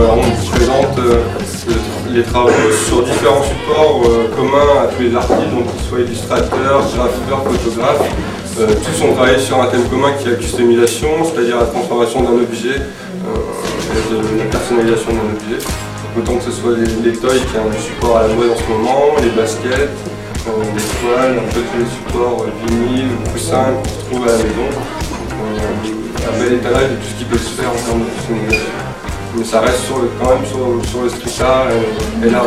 Voilà, 0.00 0.14
on 0.14 0.50
présente 0.56 0.98
euh, 0.98 1.20
le- 1.68 2.14
les 2.16 2.22
travaux 2.22 2.50
sur 2.88 3.02
différents 3.02 3.42
supports 3.42 4.00
euh, 4.06 4.30
communs 4.34 4.80
à 4.82 4.86
tous 4.86 5.02
les 5.02 5.14
artistes, 5.14 5.50
donc 5.52 5.66
qu'ils 5.76 5.88
soient 5.90 6.00
illustrateurs, 6.00 6.80
graffeurs, 6.96 7.44
photographes. 7.44 8.08
Euh, 8.60 8.66
tous 8.80 9.04
ont 9.04 9.12
travaillé 9.12 9.38
sur 9.38 9.60
un 9.60 9.66
thème 9.66 9.84
commun 9.90 10.12
qui 10.18 10.28
est 10.28 10.30
la 10.30 10.36
customisation, 10.38 11.08
c'est-à-dire 11.24 11.58
la 11.58 11.66
transformation 11.66 12.22
d'un 12.22 12.32
objet, 12.32 12.80
euh, 12.80 14.22
la 14.38 14.44
personnalisation 14.46 15.10
d'un 15.12 15.36
objet. 15.36 15.60
Autant 16.18 16.36
que 16.36 16.44
ce 16.44 16.50
soit 16.50 16.72
les, 16.80 17.10
les 17.10 17.16
toys 17.18 17.36
qui 17.36 17.56
est 17.56 17.60
un 17.60 17.80
support 17.84 18.16
à 18.16 18.22
la 18.22 18.28
mode 18.34 18.50
en 18.52 18.56
ce 18.56 18.72
moment, 18.72 19.00
les 19.20 19.30
baskets, 19.36 19.68
euh, 20.48 20.64
les 20.64 20.88
toiles, 20.96 21.36
un 21.44 21.48
peu 21.52 21.60
tous 21.60 21.76
les 21.76 21.90
supports 21.92 22.46
euh, 22.48 22.50
vinyles, 22.72 23.12
coussins 23.34 23.76
qu'on 23.84 24.16
retrouve 24.16 24.28
à 24.28 24.32
la 24.32 24.38
maison. 24.38 24.68
Euh, 24.72 26.32
un 26.32 26.38
bel 26.42 26.54
étalage 26.54 26.88
de 26.88 26.96
tout 26.96 27.08
ce 27.12 27.18
qui 27.18 27.24
peut 27.24 27.36
se 27.38 27.50
faire 27.60 27.68
en 27.68 27.76
termes 27.84 28.00
de 28.00 28.10
customisation. 28.16 28.89
Mais 29.36 29.44
ça 29.44 29.60
reste 29.60 29.84
sur 29.84 29.98
le, 29.98 30.10
quand 30.20 30.28
même 30.30 30.44
sur, 30.44 30.90
sur 30.90 31.02
le 31.02 31.08
street 31.08 31.44
art 31.44 31.68
et, 31.70 32.26
et 32.26 32.30
l'art. 32.30 32.44